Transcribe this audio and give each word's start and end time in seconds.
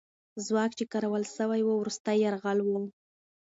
ځواک 0.45 0.71
چې 0.77 0.85
کارول 0.93 1.23
سوی 1.37 1.61
وو، 1.63 1.73
وروستی 1.81 2.15
یرغل 2.25 2.59
وو. 2.63 2.81